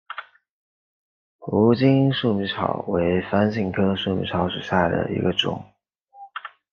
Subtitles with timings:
[1.45, 5.63] 无茎粟米草为番杏科粟米草属下的一个种。